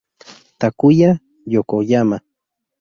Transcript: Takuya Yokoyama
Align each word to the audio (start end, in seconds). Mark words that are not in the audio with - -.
Takuya 0.59 1.11
Yokoyama 1.53 2.17